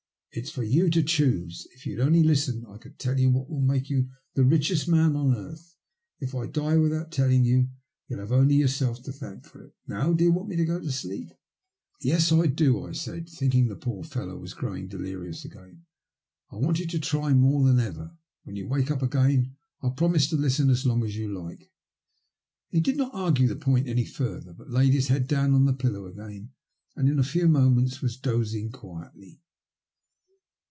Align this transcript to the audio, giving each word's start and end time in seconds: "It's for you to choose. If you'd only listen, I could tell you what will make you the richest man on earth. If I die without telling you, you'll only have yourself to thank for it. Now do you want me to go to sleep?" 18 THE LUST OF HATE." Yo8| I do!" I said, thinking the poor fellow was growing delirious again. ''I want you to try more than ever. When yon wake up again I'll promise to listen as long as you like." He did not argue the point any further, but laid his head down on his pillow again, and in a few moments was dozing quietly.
"It's 0.33 0.49
for 0.49 0.63
you 0.63 0.89
to 0.91 1.03
choose. 1.03 1.67
If 1.75 1.85
you'd 1.85 1.99
only 1.99 2.23
listen, 2.23 2.65
I 2.65 2.77
could 2.77 2.97
tell 2.97 3.19
you 3.19 3.29
what 3.31 3.49
will 3.49 3.59
make 3.59 3.89
you 3.89 4.11
the 4.33 4.45
richest 4.45 4.87
man 4.87 5.13
on 5.13 5.35
earth. 5.35 5.75
If 6.21 6.33
I 6.33 6.47
die 6.47 6.77
without 6.77 7.11
telling 7.11 7.43
you, 7.43 7.67
you'll 8.07 8.33
only 8.33 8.55
have 8.55 8.61
yourself 8.61 9.03
to 9.03 9.11
thank 9.11 9.43
for 9.43 9.61
it. 9.61 9.75
Now 9.87 10.13
do 10.13 10.23
you 10.23 10.31
want 10.31 10.47
me 10.47 10.55
to 10.55 10.63
go 10.63 10.79
to 10.79 10.89
sleep?" 10.89 11.25
18 11.25 11.27
THE 11.27 11.33
LUST 11.33 11.35
OF 11.35 12.01
HATE." 12.03 12.05
Yo8| 12.05 12.43
I 12.43 12.47
do!" 12.53 12.83
I 12.85 12.91
said, 12.93 13.29
thinking 13.29 13.67
the 13.67 13.75
poor 13.75 14.05
fellow 14.05 14.37
was 14.37 14.53
growing 14.53 14.87
delirious 14.87 15.43
again. 15.43 15.83
''I 16.49 16.55
want 16.61 16.79
you 16.79 16.87
to 16.87 16.97
try 16.99 17.33
more 17.33 17.65
than 17.67 17.81
ever. 17.81 18.15
When 18.45 18.55
yon 18.55 18.69
wake 18.69 18.89
up 18.89 19.01
again 19.01 19.57
I'll 19.81 19.91
promise 19.91 20.27
to 20.29 20.37
listen 20.37 20.69
as 20.69 20.85
long 20.85 21.03
as 21.03 21.17
you 21.17 21.27
like." 21.27 21.69
He 22.69 22.79
did 22.79 22.95
not 22.95 23.11
argue 23.13 23.49
the 23.49 23.57
point 23.57 23.89
any 23.89 24.05
further, 24.05 24.53
but 24.53 24.69
laid 24.69 24.93
his 24.93 25.09
head 25.09 25.27
down 25.27 25.53
on 25.53 25.67
his 25.67 25.75
pillow 25.75 26.05
again, 26.05 26.51
and 26.95 27.09
in 27.09 27.19
a 27.19 27.33
few 27.35 27.49
moments 27.49 28.01
was 28.01 28.15
dozing 28.15 28.71
quietly. 28.71 29.41